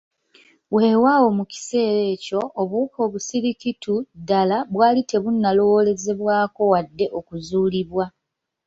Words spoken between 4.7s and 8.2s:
bwali tebunnalowoozebwako wadde okuzuulibwa.